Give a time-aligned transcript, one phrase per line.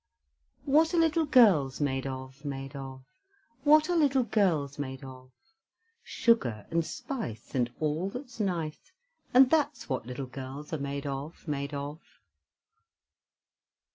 [0.65, 3.03] What are little girls made of, made of?
[3.63, 5.29] What are little girls made of?
[6.01, 8.91] Sugar and spice, and all that's nice;
[9.31, 11.99] And that's what little girls are made of, made of.